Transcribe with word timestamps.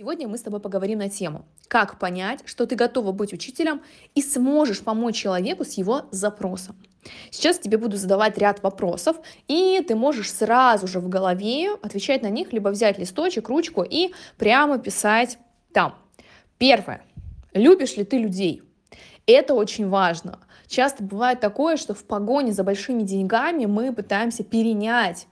Сегодня 0.00 0.28
мы 0.28 0.38
с 0.38 0.42
тобой 0.42 0.60
поговорим 0.60 1.00
на 1.00 1.10
тему, 1.10 1.44
как 1.66 1.98
понять, 1.98 2.42
что 2.44 2.66
ты 2.66 2.76
готова 2.76 3.10
быть 3.10 3.32
учителем 3.32 3.82
и 4.14 4.22
сможешь 4.22 4.84
помочь 4.84 5.16
человеку 5.16 5.64
с 5.64 5.72
его 5.72 6.02
запросом. 6.12 6.76
Сейчас 7.32 7.58
тебе 7.58 7.78
буду 7.78 7.96
задавать 7.96 8.38
ряд 8.38 8.62
вопросов, 8.62 9.16
и 9.48 9.84
ты 9.88 9.96
можешь 9.96 10.32
сразу 10.32 10.86
же 10.86 11.00
в 11.00 11.08
голове 11.08 11.72
отвечать 11.82 12.22
на 12.22 12.30
них, 12.30 12.52
либо 12.52 12.68
взять 12.68 12.96
листочек, 12.96 13.48
ручку 13.48 13.82
и 13.82 14.12
прямо 14.36 14.78
писать 14.78 15.36
там. 15.72 15.96
Первое. 16.58 17.02
Любишь 17.52 17.96
ли 17.96 18.04
ты 18.04 18.18
людей? 18.18 18.62
Это 19.26 19.54
очень 19.54 19.88
важно. 19.88 20.38
Часто 20.68 21.02
бывает 21.02 21.40
такое, 21.40 21.76
что 21.76 21.94
в 21.94 22.04
погоне 22.04 22.52
за 22.52 22.62
большими 22.62 23.02
деньгами 23.02 23.66
мы 23.66 23.92
пытаемся 23.92 24.44
перенять 24.44 25.26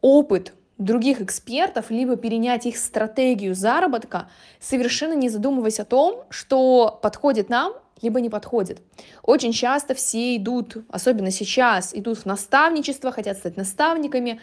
опыт 0.00 0.54
других 0.84 1.20
экспертов, 1.20 1.90
либо 1.90 2.16
перенять 2.16 2.66
их 2.66 2.76
стратегию 2.76 3.54
заработка, 3.54 4.28
совершенно 4.60 5.14
не 5.14 5.28
задумываясь 5.28 5.80
о 5.80 5.84
том, 5.84 6.24
что 6.30 6.98
подходит 7.02 7.48
нам, 7.48 7.74
либо 8.02 8.20
не 8.20 8.28
подходит. 8.28 8.82
Очень 9.22 9.52
часто 9.52 9.94
все 9.94 10.36
идут, 10.36 10.76
особенно 10.88 11.30
сейчас, 11.30 11.94
идут 11.94 12.18
в 12.18 12.26
наставничество, 12.26 13.12
хотят 13.12 13.38
стать 13.38 13.56
наставниками, 13.56 14.40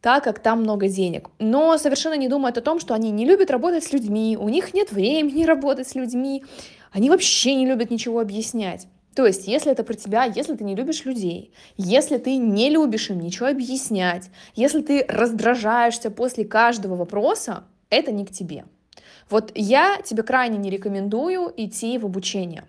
так 0.00 0.24
как 0.24 0.38
там 0.38 0.60
много 0.60 0.88
денег. 0.88 1.30
Но 1.38 1.76
совершенно 1.78 2.14
не 2.14 2.28
думают 2.28 2.56
о 2.58 2.62
том, 2.62 2.78
что 2.78 2.94
они 2.94 3.10
не 3.10 3.26
любят 3.26 3.50
работать 3.50 3.84
с 3.84 3.92
людьми, 3.92 4.36
у 4.40 4.48
них 4.48 4.72
нет 4.72 4.92
времени 4.92 5.44
работать 5.44 5.88
с 5.88 5.94
людьми, 5.94 6.44
они 6.92 7.10
вообще 7.10 7.54
не 7.54 7.66
любят 7.66 7.90
ничего 7.90 8.20
объяснять. 8.20 8.86
То 9.16 9.24
есть, 9.24 9.48
если 9.48 9.72
это 9.72 9.82
про 9.82 9.94
тебя, 9.94 10.24
если 10.24 10.54
ты 10.54 10.62
не 10.62 10.76
любишь 10.76 11.06
людей, 11.06 11.50
если 11.78 12.18
ты 12.18 12.36
не 12.36 12.68
любишь 12.68 13.08
им 13.08 13.18
ничего 13.18 13.46
объяснять, 13.46 14.30
если 14.54 14.82
ты 14.82 15.06
раздражаешься 15.08 16.10
после 16.10 16.44
каждого 16.44 16.96
вопроса, 16.96 17.64
это 17.88 18.12
не 18.12 18.26
к 18.26 18.30
тебе. 18.30 18.66
Вот 19.30 19.52
я 19.54 20.02
тебе 20.04 20.22
крайне 20.22 20.58
не 20.58 20.68
рекомендую 20.68 21.50
идти 21.56 21.96
в 21.96 22.04
обучение, 22.04 22.64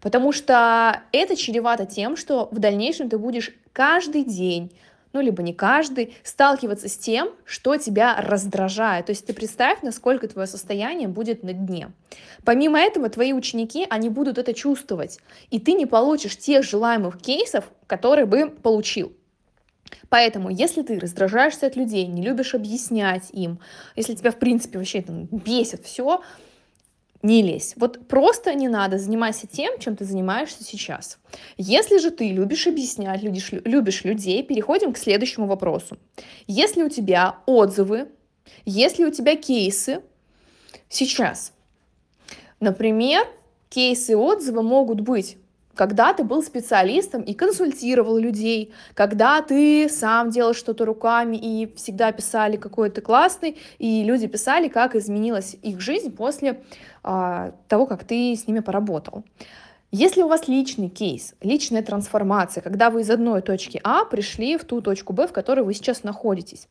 потому 0.00 0.30
что 0.30 1.02
это 1.10 1.34
чревато 1.34 1.84
тем, 1.84 2.16
что 2.16 2.48
в 2.52 2.60
дальнейшем 2.60 3.08
ты 3.08 3.18
будешь 3.18 3.50
каждый 3.72 4.22
день 4.22 4.70
ну, 5.12 5.20
либо 5.20 5.42
не 5.42 5.54
каждый, 5.54 6.16
сталкиваться 6.22 6.88
с 6.88 6.96
тем, 6.96 7.30
что 7.44 7.76
тебя 7.76 8.16
раздражает. 8.20 9.06
То 9.06 9.10
есть 9.10 9.26
ты 9.26 9.32
представь, 9.32 9.82
насколько 9.82 10.28
твое 10.28 10.46
состояние 10.46 11.08
будет 11.08 11.42
на 11.42 11.52
дне. 11.52 11.92
Помимо 12.44 12.78
этого, 12.78 13.08
твои 13.08 13.32
ученики, 13.32 13.86
они 13.88 14.08
будут 14.08 14.38
это 14.38 14.54
чувствовать, 14.54 15.18
и 15.50 15.58
ты 15.58 15.72
не 15.72 15.86
получишь 15.86 16.36
тех 16.36 16.64
желаемых 16.64 17.20
кейсов, 17.20 17.70
которые 17.86 18.26
бы 18.26 18.50
получил. 18.50 19.12
Поэтому, 20.08 20.50
если 20.50 20.82
ты 20.82 20.98
раздражаешься 20.98 21.66
от 21.66 21.76
людей, 21.76 22.06
не 22.06 22.22
любишь 22.22 22.54
объяснять 22.54 23.28
им, 23.32 23.60
если 23.96 24.14
тебя, 24.14 24.30
в 24.30 24.38
принципе, 24.38 24.78
вообще 24.78 25.02
там 25.02 25.24
бесит 25.26 25.84
все, 25.84 26.22
не 27.28 27.42
лезь. 27.42 27.74
Вот 27.76 28.08
просто 28.08 28.54
не 28.54 28.68
надо, 28.68 28.98
занимайся 28.98 29.46
тем, 29.46 29.78
чем 29.78 29.96
ты 29.96 30.04
занимаешься 30.04 30.64
сейчас. 30.64 31.18
Если 31.58 31.98
же 31.98 32.10
ты 32.10 32.32
любишь 32.32 32.66
объяснять, 32.66 33.22
любишь, 33.22 33.50
любишь 33.52 34.04
людей, 34.04 34.42
переходим 34.42 34.94
к 34.94 34.98
следующему 34.98 35.46
вопросу. 35.46 35.98
Если 36.46 36.82
у 36.82 36.88
тебя 36.88 37.36
отзывы, 37.44 38.08
если 38.64 39.04
у 39.04 39.10
тебя 39.10 39.36
кейсы 39.36 40.00
сейчас, 40.88 41.52
например, 42.60 43.28
кейсы 43.68 44.16
отзывы 44.16 44.62
могут 44.62 45.02
быть 45.02 45.36
когда 45.78 46.12
ты 46.12 46.24
был 46.24 46.42
специалистом 46.42 47.22
и 47.22 47.34
консультировал 47.34 48.18
людей, 48.18 48.74
когда 48.94 49.40
ты 49.42 49.88
сам 49.88 50.28
делал 50.30 50.52
что-то 50.52 50.84
руками 50.84 51.36
и 51.36 51.72
всегда 51.76 52.10
писали, 52.10 52.56
какой 52.56 52.90
ты 52.90 53.00
классный, 53.00 53.56
и 53.78 54.02
люди 54.02 54.26
писали, 54.26 54.66
как 54.66 54.96
изменилась 54.96 55.54
их 55.62 55.80
жизнь 55.80 56.10
после 56.10 56.62
а, 57.04 57.52
того, 57.68 57.86
как 57.86 58.02
ты 58.02 58.34
с 58.34 58.48
ними 58.48 58.58
поработал. 58.58 59.22
Если 59.92 60.20
у 60.20 60.26
вас 60.26 60.48
личный 60.48 60.88
кейс, 60.88 61.36
личная 61.40 61.84
трансформация, 61.84 62.60
когда 62.60 62.90
вы 62.90 63.02
из 63.02 63.10
одной 63.10 63.40
точки 63.40 63.80
А 63.84 64.04
пришли 64.04 64.58
в 64.58 64.64
ту 64.64 64.80
точку 64.80 65.12
Б, 65.12 65.28
в 65.28 65.32
которой 65.32 65.60
вы 65.60 65.74
сейчас 65.74 66.02
находитесь, 66.02 66.66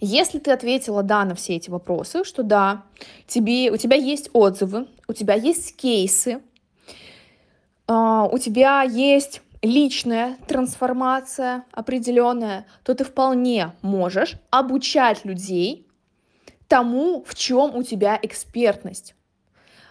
если 0.00 0.38
ты 0.38 0.52
ответила 0.52 1.02
да 1.02 1.26
на 1.26 1.34
все 1.34 1.56
эти 1.56 1.68
вопросы, 1.68 2.24
что 2.24 2.42
да, 2.42 2.84
тебе, 3.26 3.70
у 3.70 3.76
тебя 3.76 3.96
есть 3.96 4.30
отзывы, 4.32 4.88
у 5.06 5.12
тебя 5.12 5.34
есть 5.34 5.76
кейсы, 5.76 6.40
у 7.90 8.38
тебя 8.38 8.82
есть 8.82 9.42
личная 9.62 10.36
трансформация 10.46 11.64
определенная, 11.72 12.66
то 12.84 12.94
ты 12.94 13.04
вполне 13.04 13.72
можешь 13.82 14.36
обучать 14.50 15.24
людей 15.24 15.86
тому, 16.68 17.24
в 17.26 17.34
чем 17.34 17.74
у 17.74 17.82
тебя 17.82 18.18
экспертность. 18.22 19.14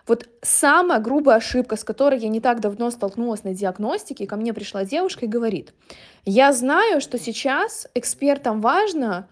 Вот 0.07 0.27
самая 0.41 0.99
грубая 0.99 1.35
ошибка, 1.35 1.75
с 1.75 1.83
которой 1.83 2.19
я 2.19 2.29
не 2.29 2.39
так 2.39 2.61
давно 2.61 2.89
столкнулась 2.89 3.43
на 3.43 3.53
диагностике, 3.53 4.25
ко 4.25 4.37
мне 4.37 4.53
пришла 4.53 4.85
девушка 4.85 5.25
и 5.25 5.29
говорит, 5.29 5.73
я 6.25 6.53
знаю, 6.53 7.01
что 7.01 7.19
сейчас 7.19 7.87
экспертам 7.93 8.61
важно 8.61 9.27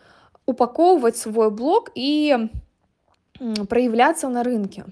упаковывать 0.45 1.17
свой 1.17 1.49
блог 1.49 1.89
и 1.95 2.49
проявляться 3.69 4.29
на 4.29 4.43
рынке. 4.43 4.85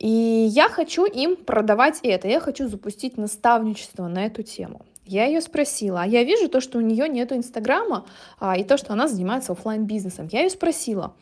И 0.00 0.08
я 0.08 0.70
хочу 0.70 1.04
им 1.04 1.36
продавать 1.36 2.00
это, 2.02 2.26
я 2.26 2.40
хочу 2.40 2.68
запустить 2.68 3.18
наставничество 3.18 4.08
на 4.08 4.24
эту 4.24 4.42
тему. 4.42 4.80
Я 5.04 5.26
ее 5.26 5.42
спросила, 5.42 6.02
а 6.02 6.06
я 6.06 6.24
вижу 6.24 6.48
то, 6.48 6.62
что 6.62 6.78
у 6.78 6.80
нее 6.80 7.06
нет 7.06 7.32
инстаграма, 7.32 8.06
а, 8.38 8.56
и 8.56 8.64
то, 8.64 8.78
что 8.78 8.94
она 8.94 9.08
занимается 9.08 9.52
офлайн 9.52 9.84
бизнесом. 9.84 10.26
Я 10.32 10.40
ее 10.40 10.48
спросила, 10.48 11.14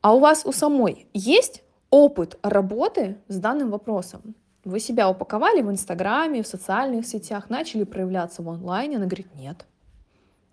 а 0.00 0.14
у 0.14 0.20
вас 0.20 0.46
у 0.46 0.52
самой 0.52 1.08
есть 1.12 1.64
опыт 1.90 2.38
работы 2.42 3.16
с 3.26 3.36
данным 3.36 3.70
вопросом? 3.70 4.36
Вы 4.62 4.78
себя 4.78 5.10
упаковали 5.10 5.60
в 5.60 5.70
инстаграме, 5.70 6.44
в 6.44 6.46
социальных 6.46 7.04
сетях, 7.04 7.50
начали 7.50 7.82
проявляться 7.82 8.42
в 8.42 8.48
онлайне? 8.48 8.96
Она 8.96 9.06
говорит, 9.06 9.34
нет. 9.34 9.66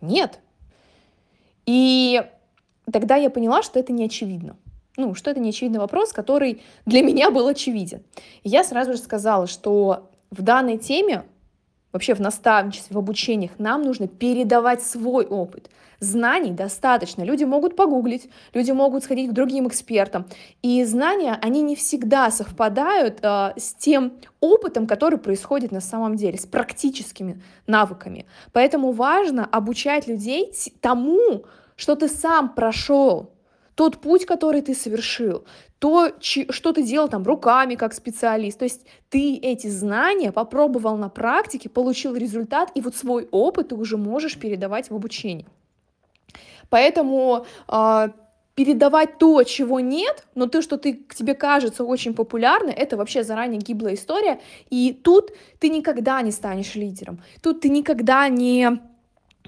Нет. 0.01 0.39
И 1.67 2.23
тогда 2.91 3.17
я 3.17 3.29
поняла, 3.29 3.61
что 3.61 3.79
это 3.79 3.93
не 3.93 4.05
очевидно 4.05 4.55
ну, 4.97 5.13
что 5.13 5.31
это 5.31 5.39
неочевидный 5.39 5.79
вопрос, 5.79 6.13
который 6.13 6.61
для 6.85 7.01
меня 7.01 7.31
был 7.31 7.47
очевиден. 7.47 8.03
И 8.43 8.49
я 8.49 8.63
сразу 8.63 8.93
же 8.93 8.99
сказала, 8.99 9.47
что 9.47 10.09
в 10.31 10.41
данной 10.41 10.77
теме, 10.77 11.23
вообще 11.91 12.13
в 12.13 12.21
наставничестве, 12.21 12.93
в 12.93 12.97
обучениях, 12.97 13.51
нам 13.57 13.83
нужно 13.83 14.07
передавать 14.07 14.83
свой 14.83 15.25
опыт. 15.25 15.69
Знаний 15.99 16.51
достаточно. 16.51 17.23
Люди 17.23 17.45
могут 17.45 17.75
погуглить, 17.75 18.29
люди 18.53 18.71
могут 18.71 19.05
сходить 19.05 19.29
к 19.29 19.33
другим 19.33 19.67
экспертам. 19.67 20.25
И 20.61 20.83
знания, 20.83 21.39
они 21.41 21.61
не 21.61 21.75
всегда 21.75 22.29
совпадают 22.31 23.19
э, 23.21 23.53
с 23.55 23.73
тем 23.73 24.13
опытом, 24.41 24.87
который 24.87 25.17
происходит 25.17 25.71
на 25.71 25.79
самом 25.79 26.17
деле, 26.17 26.37
с 26.37 26.45
практическими 26.45 27.41
навыками. 27.65 28.25
Поэтому 28.51 28.91
важно 28.91 29.45
обучать 29.45 30.07
людей 30.07 30.51
тому, 30.81 31.45
что 31.77 31.95
ты 31.95 32.09
сам 32.09 32.53
прошел, 32.53 33.34
тот 33.75 33.97
путь, 33.97 34.25
который 34.25 34.61
ты 34.61 34.73
совершил, 34.73 35.43
то, 35.79 36.11
что 36.21 36.73
ты 36.73 36.81
делал 36.81 37.09
там 37.09 37.23
руками 37.23 37.75
как 37.75 37.93
специалист. 37.93 38.57
То 38.57 38.65
есть 38.65 38.85
ты 39.09 39.35
эти 39.35 39.67
знания 39.67 40.31
попробовал 40.31 40.97
на 40.97 41.09
практике, 41.09 41.69
получил 41.69 42.15
результат, 42.15 42.71
и 42.73 42.81
вот 42.81 42.95
свой 42.95 43.27
опыт 43.31 43.69
ты 43.69 43.75
уже 43.75 43.97
можешь 43.97 44.39
передавать 44.39 44.89
в 44.89 44.95
обучение. 44.95 45.45
Поэтому 46.69 47.45
э, 47.67 48.07
передавать 48.55 49.17
то, 49.17 49.43
чего 49.43 49.79
нет, 49.81 50.25
но 50.33 50.47
то, 50.47 50.61
что 50.61 50.77
ты, 50.77 50.93
к 50.93 51.13
тебе 51.13 51.35
кажется 51.35 51.83
очень 51.83 52.13
популярно, 52.13 52.69
это 52.69 52.97
вообще 52.97 53.23
заранее 53.23 53.59
гиблая 53.59 53.95
история. 53.95 54.39
И 54.69 54.93
тут 54.93 55.31
ты 55.59 55.69
никогда 55.69 56.21
не 56.21 56.31
станешь 56.31 56.75
лидером. 56.75 57.21
Тут 57.41 57.61
ты 57.61 57.69
никогда 57.69 58.29
не 58.29 58.79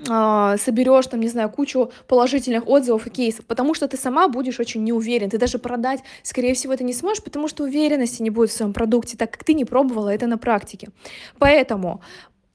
соберешь 0.06 1.08
там, 1.08 1.20
не 1.20 1.28
знаю, 1.28 1.50
кучу 1.50 1.92
положительных 2.08 2.68
отзывов 2.68 3.08
и 3.08 3.10
кейсов, 3.10 3.46
потому 3.46 3.74
что 3.74 3.88
ты 3.88 3.98
сама 3.98 4.28
будешь 4.28 4.60
очень 4.60 4.84
не 4.84 4.94
уверен. 4.94 5.30
Ты 5.30 5.38
даже 5.38 5.58
продать, 5.58 6.02
скорее 6.24 6.54
всего, 6.54 6.74
это 6.74 6.84
не 6.84 6.94
сможешь, 6.94 7.24
потому 7.24 7.48
что 7.48 7.64
уверенности 7.64 8.22
не 8.22 8.30
будет 8.30 8.50
в 8.50 8.54
своем 8.54 8.74
продукте, 8.74 9.18
так 9.18 9.32
как 9.32 9.44
ты 9.44 9.54
не 9.54 9.66
пробовала 9.66 10.10
это 10.10 10.28
на 10.28 10.38
практике. 10.38 10.90
Поэтому, 11.40 12.02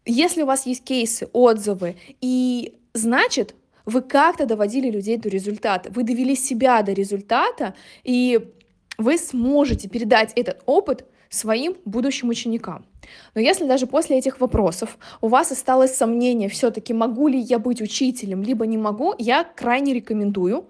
если 0.04 0.42
у 0.42 0.46
вас 0.46 0.66
есть 0.66 0.84
кейсы, 0.84 1.28
отзывы, 1.32 1.96
и 2.20 2.74
значит, 2.94 3.54
вы 3.84 4.02
как-то 4.02 4.46
доводили 4.46 4.90
людей 4.90 5.16
до 5.16 5.28
результата, 5.28 5.90
вы 5.90 6.04
довели 6.04 6.36
себя 6.36 6.82
до 6.82 6.92
результата, 6.92 7.74
и 8.04 8.40
вы 8.98 9.18
сможете 9.18 9.88
передать 9.88 10.32
этот 10.36 10.62
опыт 10.66 11.04
своим 11.32 11.76
будущим 11.84 12.28
ученикам. 12.28 12.84
Но 13.34 13.40
если 13.40 13.64
даже 13.64 13.86
после 13.86 14.18
этих 14.18 14.40
вопросов 14.40 14.98
у 15.20 15.28
вас 15.28 15.50
осталось 15.50 15.96
сомнение, 15.96 16.48
все-таки 16.48 16.92
могу 16.92 17.28
ли 17.28 17.38
я 17.38 17.58
быть 17.58 17.80
учителем, 17.80 18.42
либо 18.42 18.66
не 18.66 18.78
могу, 18.78 19.14
я 19.18 19.44
крайне 19.44 19.94
рекомендую 19.94 20.68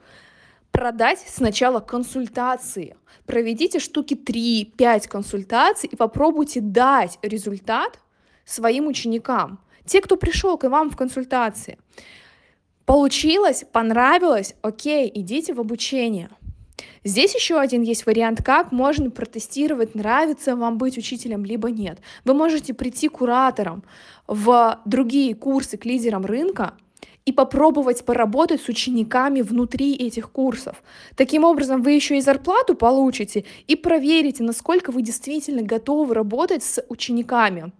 продать 0.70 1.24
сначала 1.26 1.80
консультации. 1.80 2.96
Проведите 3.26 3.80
штуки 3.80 4.14
3-5 4.14 5.08
консультаций 5.08 5.88
и 5.92 5.96
попробуйте 5.96 6.60
дать 6.60 7.18
результат 7.22 7.98
своим 8.44 8.86
ученикам. 8.86 9.58
Те, 9.84 10.00
кто 10.00 10.16
пришел 10.16 10.56
к 10.56 10.68
вам 10.68 10.90
в 10.90 10.96
консультации. 10.96 11.78
Получилось, 12.86 13.64
понравилось, 13.72 14.54
окей, 14.62 15.10
идите 15.12 15.54
в 15.54 15.60
обучение. 15.60 16.30
Здесь 17.04 17.34
еще 17.34 17.58
один 17.58 17.82
есть 17.82 18.06
вариант, 18.06 18.42
как 18.44 18.70
можно 18.70 19.10
протестировать, 19.10 19.94
нравится 19.94 20.54
вам 20.56 20.78
быть 20.78 20.98
учителем, 20.98 21.44
либо 21.44 21.70
нет. 21.70 21.98
Вы 22.24 22.34
можете 22.34 22.74
прийти 22.74 23.08
куратором 23.08 23.82
в 24.26 24.80
другие 24.84 25.34
курсы 25.34 25.76
к 25.76 25.84
лидерам 25.84 26.24
рынка, 26.24 26.74
и 27.24 27.32
попробовать 27.32 28.04
поработать 28.04 28.60
с 28.60 28.68
учениками 28.68 29.42
внутри 29.42 29.94
этих 29.94 30.30
курсов. 30.30 30.82
Таким 31.16 31.44
образом, 31.44 31.82
вы 31.82 31.92
еще 31.92 32.18
и 32.18 32.20
зарплату 32.20 32.74
получите 32.74 33.44
и 33.68 33.76
проверите, 33.76 34.42
насколько 34.42 34.90
вы 34.90 35.02
действительно 35.02 35.62
готовы 35.62 36.14
работать 36.14 36.64
с 36.64 36.84
учениками. 36.88 37.72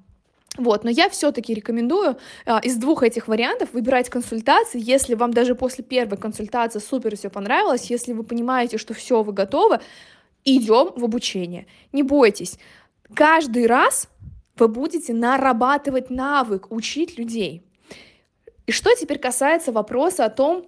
Вот, 0.59 0.85
но 0.85 0.91
я 0.91 1.09
все-таки 1.09 1.55
рекомендую 1.55 2.19
а, 2.45 2.59
из 2.59 2.77
двух 2.77 3.03
этих 3.03 3.27
вариантов 3.27 3.71
выбирать 3.73 4.11
консультации, 4.11 4.81
если 4.83 5.15
вам 5.15 5.33
даже 5.33 5.55
после 5.55 5.83
первой 5.83 6.19
консультации 6.19 6.79
супер 6.79 7.17
все 7.17 7.31
понравилось, 7.31 7.91
если 7.91 8.13
вы 8.13 8.23
понимаете, 8.23 8.77
что 8.77 8.93
все, 8.93 9.23
вы 9.23 9.33
готовы, 9.33 9.81
идем 10.45 10.93
в 10.95 11.05
обучение. 11.05 11.67
Не 11.93 12.03
бойтесь, 12.03 12.59
каждый 13.15 13.67
раз 13.67 14.09
вы 14.59 14.69
будете 14.69 15.15
нарабатывать 15.15 16.11
навык, 16.11 16.71
учить 16.71 17.19
людей. 17.19 17.63
И 18.67 18.73
что 18.73 18.95
теперь 18.95 19.19
касается 19.19 19.73
вопроса 19.73 20.27
о 20.27 20.31
том, 20.31 20.67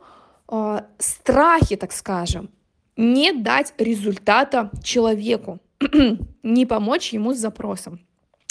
э, 0.49 0.81
страхе, 0.99 1.77
так 1.77 1.93
скажем, 1.93 2.49
не 2.97 3.33
дать 3.33 3.75
результата 3.77 4.71
человеку, 4.83 5.61
не 6.43 6.65
помочь 6.65 7.13
ему 7.13 7.35
с 7.35 7.39
запросом. 7.39 8.01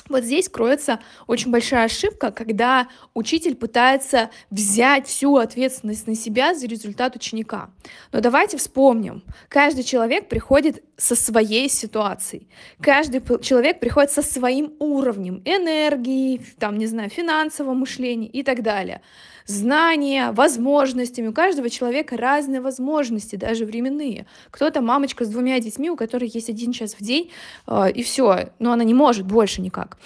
Вот 0.09 0.23
здесь 0.23 0.49
кроется 0.49 0.99
очень 1.27 1.49
большая 1.51 1.85
ошибка, 1.85 2.31
когда 2.31 2.87
учитель 3.13 3.55
пытается 3.55 4.29
взять 4.49 5.07
всю 5.07 5.37
ответственность 5.37 6.07
на 6.07 6.15
себя 6.15 6.53
за 6.53 6.67
результат 6.67 7.15
ученика. 7.15 7.69
Но 8.11 8.19
давайте 8.19 8.57
вспомним, 8.57 9.23
каждый 9.47 9.83
человек 9.83 10.27
приходит 10.27 10.83
со 10.97 11.15
своей 11.15 11.69
ситуацией, 11.69 12.47
каждый 12.81 13.21
человек 13.41 13.79
приходит 13.79 14.11
со 14.11 14.21
своим 14.21 14.73
уровнем 14.79 15.41
энергии, 15.45 16.45
там, 16.59 16.77
не 16.77 16.87
знаю, 16.87 17.09
финансового 17.09 17.73
мышления 17.73 18.27
и 18.27 18.43
так 18.43 18.61
далее 18.61 19.01
знания, 19.45 20.31
возможностями. 20.31 21.27
У 21.27 21.33
каждого 21.33 21.69
человека 21.69 22.17
разные 22.17 22.61
возможности, 22.61 23.35
даже 23.35 23.65
временные. 23.65 24.25
Кто-то 24.51 24.81
мамочка 24.81 25.25
с 25.25 25.29
двумя 25.29 25.59
детьми, 25.59 25.89
у 25.89 25.95
которой 25.95 26.29
есть 26.33 26.49
один 26.49 26.71
час 26.71 26.95
в 26.99 27.03
день, 27.03 27.31
э, 27.67 27.91
и 27.91 28.03
все, 28.03 28.49
но 28.59 28.71
она 28.71 28.83
не 28.83 28.93
может 28.93 29.25
больше 29.25 29.61
никак. 29.61 29.97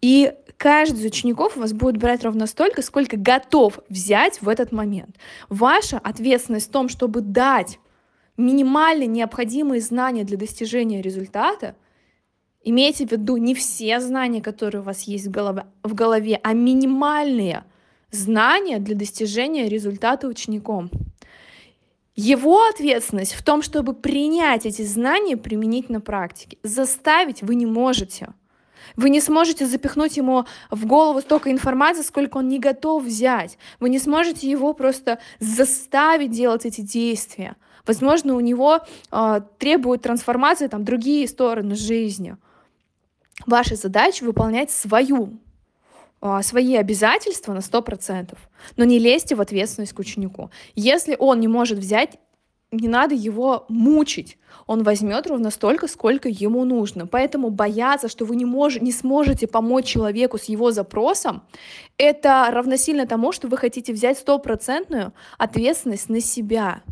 И 0.00 0.32
каждый 0.56 1.00
из 1.00 1.04
учеников 1.04 1.56
у 1.56 1.60
вас 1.60 1.72
будет 1.72 1.98
брать 1.98 2.24
ровно 2.24 2.46
столько, 2.46 2.82
сколько 2.82 3.16
готов 3.16 3.80
взять 3.88 4.40
в 4.40 4.48
этот 4.48 4.72
момент. 4.72 5.16
Ваша 5.48 5.98
ответственность 5.98 6.68
в 6.68 6.72
том, 6.72 6.88
чтобы 6.88 7.20
дать 7.20 7.78
минимально 8.36 9.04
необходимые 9.04 9.80
знания 9.80 10.24
для 10.24 10.38
достижения 10.38 11.02
результата, 11.02 11.76
имейте 12.64 13.06
в 13.06 13.12
виду 13.12 13.36
не 13.36 13.54
все 13.54 14.00
знания, 14.00 14.40
которые 14.40 14.80
у 14.80 14.84
вас 14.84 15.02
есть 15.02 15.26
в 15.26 15.30
голове, 15.30 15.66
в 15.82 15.94
голове 15.94 16.40
а 16.42 16.52
минимальные– 16.54 17.64
знания 18.10 18.78
для 18.78 18.94
достижения 18.94 19.68
результата 19.68 20.26
учеником. 20.26 20.90
Его 22.16 22.66
ответственность 22.68 23.34
в 23.34 23.42
том, 23.42 23.62
чтобы 23.62 23.94
принять 23.94 24.66
эти 24.66 24.82
знания, 24.82 25.36
применить 25.36 25.88
на 25.88 26.00
практике. 26.00 26.58
Заставить 26.62 27.42
вы 27.42 27.54
не 27.54 27.66
можете. 27.66 28.28
Вы 28.96 29.10
не 29.10 29.20
сможете 29.20 29.66
запихнуть 29.66 30.16
ему 30.16 30.44
в 30.70 30.86
голову 30.86 31.20
столько 31.20 31.50
информации, 31.50 32.02
сколько 32.02 32.38
он 32.38 32.48
не 32.48 32.58
готов 32.58 33.04
взять. 33.04 33.58
Вы 33.78 33.88
не 33.88 33.98
сможете 33.98 34.50
его 34.50 34.72
просто 34.74 35.18
заставить 35.38 36.30
делать 36.30 36.66
эти 36.66 36.80
действия. 36.80 37.56
Возможно, 37.86 38.34
у 38.34 38.40
него 38.40 38.80
э, 39.10 39.40
требуют 39.58 40.02
трансформации 40.02 40.66
там, 40.66 40.84
другие 40.84 41.26
стороны 41.28 41.74
жизни. 41.74 42.36
Ваша 43.46 43.76
задача 43.76 44.24
выполнять 44.24 44.70
свою, 44.70 45.38
свои 46.42 46.76
обязательства 46.76 47.52
на 47.52 47.58
100%, 47.58 48.36
но 48.76 48.84
не 48.84 48.98
лезьте 48.98 49.34
в 49.34 49.40
ответственность 49.40 49.92
к 49.92 49.98
ученику. 49.98 50.50
Если 50.74 51.16
он 51.18 51.40
не 51.40 51.48
может 51.48 51.78
взять, 51.78 52.18
не 52.72 52.88
надо 52.88 53.14
его 53.14 53.64
мучить. 53.68 54.38
Он 54.66 54.82
возьмет 54.82 55.26
ровно 55.26 55.50
столько, 55.50 55.88
сколько 55.88 56.28
ему 56.28 56.64
нужно. 56.64 57.06
Поэтому 57.06 57.50
бояться, 57.50 58.08
что 58.08 58.24
вы 58.24 58.36
не, 58.36 58.44
мож, 58.44 58.80
не 58.80 58.92
сможете 58.92 59.46
помочь 59.46 59.86
человеку 59.86 60.38
с 60.38 60.44
его 60.44 60.70
запросом, 60.70 61.42
это 61.98 62.48
равносильно 62.50 63.06
тому, 63.06 63.32
что 63.32 63.48
вы 63.48 63.56
хотите 63.56 63.92
взять 63.92 64.18
стопроцентную 64.18 65.12
ответственность 65.38 66.08
на 66.08 66.20
себя. 66.20 66.82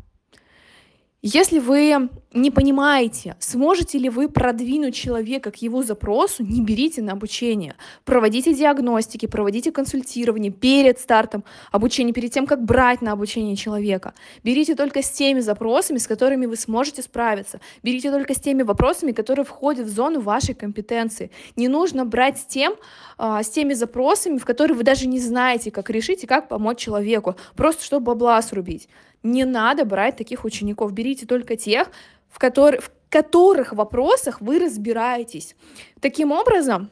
Если 1.20 1.58
вы 1.58 2.10
не 2.32 2.52
понимаете, 2.52 3.34
сможете 3.40 3.98
ли 3.98 4.08
вы 4.08 4.28
продвинуть 4.28 4.94
человека 4.94 5.50
к 5.50 5.56
его 5.56 5.82
запросу, 5.82 6.44
не 6.44 6.60
берите 6.62 7.02
на 7.02 7.14
обучение. 7.14 7.74
Проводите 8.04 8.54
диагностики, 8.54 9.26
проводите 9.26 9.72
консультирование 9.72 10.52
перед 10.52 11.00
стартом 11.00 11.42
обучения, 11.72 12.12
перед 12.12 12.30
тем, 12.30 12.46
как 12.46 12.64
брать 12.64 13.02
на 13.02 13.10
обучение 13.10 13.56
человека. 13.56 14.14
Берите 14.44 14.76
только 14.76 15.02
с 15.02 15.10
теми 15.10 15.40
запросами, 15.40 15.98
с 15.98 16.06
которыми 16.06 16.46
вы 16.46 16.54
сможете 16.54 17.02
справиться. 17.02 17.60
Берите 17.82 18.12
только 18.12 18.32
с 18.32 18.40
теми 18.40 18.62
вопросами, 18.62 19.10
которые 19.10 19.44
входят 19.44 19.86
в 19.86 19.92
зону 19.92 20.20
вашей 20.20 20.54
компетенции. 20.54 21.32
Не 21.56 21.66
нужно 21.66 22.04
брать 22.04 22.38
с, 22.38 22.44
тем, 22.44 22.74
а, 23.16 23.42
с 23.42 23.50
теми 23.50 23.74
запросами, 23.74 24.38
в 24.38 24.44
которые 24.44 24.76
вы 24.76 24.84
даже 24.84 25.08
не 25.08 25.18
знаете, 25.18 25.72
как 25.72 25.90
решить 25.90 26.22
и 26.22 26.28
как 26.28 26.46
помочь 26.48 26.78
человеку, 26.78 27.34
просто 27.56 27.82
чтобы 27.82 28.06
бабла 28.06 28.40
срубить. 28.40 28.88
Не 29.22 29.44
надо 29.44 29.84
брать 29.84 30.16
таких 30.16 30.44
учеников, 30.44 30.92
берите 30.92 31.26
только 31.26 31.56
тех, 31.56 31.90
в, 32.28 32.38
который, 32.38 32.80
в 32.80 32.90
которых 33.08 33.72
вопросах 33.72 34.40
вы 34.40 34.58
разбираетесь. 34.58 35.56
Таким 36.00 36.32
образом, 36.32 36.90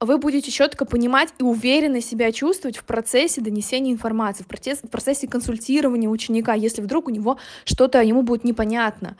вы 0.00 0.18
будете 0.18 0.50
четко 0.50 0.84
понимать 0.84 1.30
и 1.38 1.42
уверенно 1.42 2.00
себя 2.00 2.30
чувствовать 2.30 2.76
в 2.76 2.84
процессе 2.84 3.40
донесения 3.40 3.92
информации, 3.92 4.44
в 4.44 4.46
процессе, 4.46 4.86
в 4.86 4.90
процессе 4.90 5.26
консультирования 5.26 6.08
ученика, 6.08 6.54
если 6.54 6.82
вдруг 6.82 7.08
у 7.08 7.10
него 7.10 7.38
что-то 7.64 8.00
ему 8.02 8.22
будет 8.22 8.44
непонятно. 8.44 9.16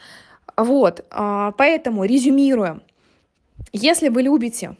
Вот, 0.56 1.04
а, 1.10 1.52
поэтому 1.52 2.04
резюмируем. 2.04 2.82
Если 3.72 4.08
вы 4.08 4.22
любите 4.22 4.76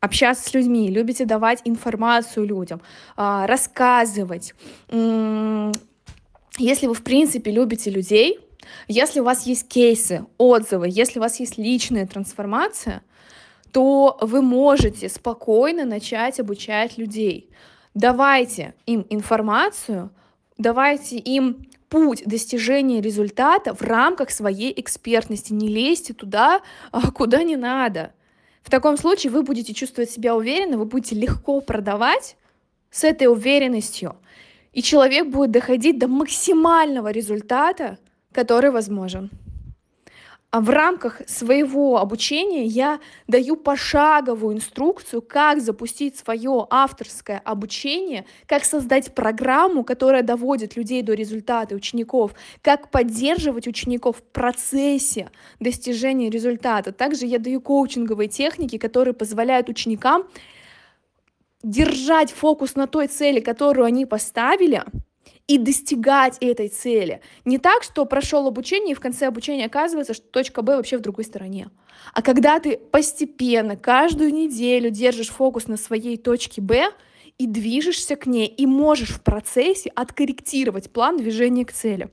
общаться 0.00 0.48
с 0.48 0.54
людьми, 0.54 0.88
любите 0.88 1.24
давать 1.26 1.60
информацию 1.64 2.46
людям, 2.46 2.80
а, 3.16 3.46
рассказывать, 3.46 4.54
если 6.60 6.86
вы, 6.86 6.94
в 6.94 7.02
принципе, 7.02 7.50
любите 7.50 7.90
людей, 7.90 8.38
если 8.88 9.20
у 9.20 9.24
вас 9.24 9.46
есть 9.46 9.68
кейсы, 9.68 10.26
отзывы, 10.38 10.88
если 10.90 11.18
у 11.18 11.22
вас 11.22 11.40
есть 11.40 11.58
личная 11.58 12.06
трансформация, 12.06 13.02
то 13.72 14.18
вы 14.20 14.42
можете 14.42 15.08
спокойно 15.08 15.84
начать 15.84 16.40
обучать 16.40 16.98
людей. 16.98 17.50
Давайте 17.94 18.74
им 18.86 19.06
информацию, 19.08 20.10
давайте 20.58 21.16
им 21.16 21.66
путь 21.88 22.22
достижения 22.24 23.00
результата 23.00 23.74
в 23.74 23.82
рамках 23.82 24.30
своей 24.30 24.72
экспертности. 24.80 25.52
Не 25.52 25.68
лезьте 25.68 26.14
туда, 26.14 26.62
а, 26.92 27.10
куда 27.10 27.42
не 27.42 27.56
надо. 27.56 28.12
В 28.62 28.70
таком 28.70 28.96
случае 28.96 29.32
вы 29.32 29.42
будете 29.42 29.74
чувствовать 29.74 30.10
себя 30.10 30.36
уверенно, 30.36 30.78
вы 30.78 30.84
будете 30.84 31.14
легко 31.16 31.60
продавать 31.60 32.36
с 32.90 33.04
этой 33.04 33.26
уверенностью. 33.26 34.16
И 34.72 34.82
человек 34.82 35.28
будет 35.28 35.50
доходить 35.50 35.98
до 35.98 36.08
максимального 36.08 37.10
результата, 37.10 37.98
который 38.32 38.70
возможен. 38.70 39.30
А 40.52 40.60
в 40.60 40.68
рамках 40.68 41.22
своего 41.28 41.98
обучения 41.98 42.64
я 42.64 42.98
даю 43.28 43.54
пошаговую 43.54 44.56
инструкцию, 44.56 45.22
как 45.22 45.60
запустить 45.60 46.16
свое 46.16 46.66
авторское 46.70 47.40
обучение, 47.44 48.24
как 48.46 48.64
создать 48.64 49.14
программу, 49.14 49.84
которая 49.84 50.24
доводит 50.24 50.74
людей 50.74 51.02
до 51.02 51.14
результата, 51.14 51.76
учеников, 51.76 52.32
как 52.62 52.90
поддерживать 52.90 53.68
учеников 53.68 54.16
в 54.16 54.22
процессе 54.22 55.30
достижения 55.60 56.30
результата. 56.30 56.90
Также 56.90 57.26
я 57.26 57.38
даю 57.38 57.60
коучинговые 57.60 58.28
техники, 58.28 58.76
которые 58.76 59.14
позволяют 59.14 59.68
ученикам 59.68 60.24
держать 61.62 62.32
фокус 62.32 62.74
на 62.74 62.86
той 62.86 63.06
цели, 63.06 63.40
которую 63.40 63.84
они 63.84 64.06
поставили, 64.06 64.84
и 65.50 65.58
достигать 65.58 66.36
этой 66.40 66.68
цели. 66.68 67.20
Не 67.44 67.58
так, 67.58 67.82
что 67.82 68.04
прошел 68.04 68.46
обучение, 68.46 68.92
и 68.92 68.94
в 68.94 69.00
конце 69.00 69.26
обучения 69.26 69.66
оказывается, 69.66 70.14
что 70.14 70.24
точка 70.28 70.62
Б 70.62 70.76
вообще 70.76 70.96
в 70.96 71.00
другой 71.00 71.24
стороне. 71.24 71.70
А 72.14 72.22
когда 72.22 72.60
ты 72.60 72.76
постепенно, 72.76 73.76
каждую 73.76 74.32
неделю 74.32 74.90
держишь 74.90 75.28
фокус 75.28 75.66
на 75.66 75.76
своей 75.76 76.16
точке 76.18 76.60
Б 76.60 76.92
и 77.36 77.48
движешься 77.48 78.14
к 78.14 78.26
ней, 78.26 78.46
и 78.46 78.64
можешь 78.64 79.10
в 79.10 79.22
процессе 79.22 79.90
откорректировать 79.96 80.92
план 80.92 81.16
движения 81.16 81.64
к 81.64 81.72
цели. 81.72 82.10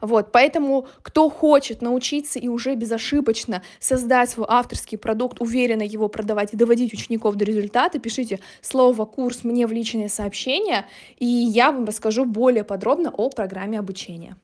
Вот, 0.00 0.32
поэтому 0.32 0.88
кто 1.02 1.28
хочет 1.28 1.82
научиться 1.82 2.38
и 2.38 2.48
уже 2.48 2.74
безошибочно 2.74 3.62
создать 3.78 4.30
свой 4.30 4.46
авторский 4.48 4.98
продукт, 4.98 5.40
уверенно 5.40 5.82
его 5.82 6.08
продавать 6.08 6.54
и 6.54 6.56
доводить 6.56 6.92
учеников 6.92 7.36
до 7.36 7.44
результата, 7.44 7.98
пишите 7.98 8.40
слово 8.62 9.04
«курс» 9.04 9.44
мне 9.44 9.66
в 9.66 9.72
личные 9.72 10.08
сообщения, 10.08 10.86
и 11.18 11.26
я 11.26 11.72
вам 11.72 11.84
расскажу 11.84 12.24
более 12.24 12.64
подробно 12.64 13.10
о 13.10 13.28
программе 13.30 13.78
обучения. 13.78 14.36